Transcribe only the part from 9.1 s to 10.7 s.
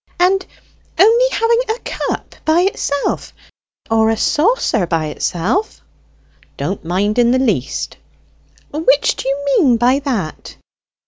do you mean by that?"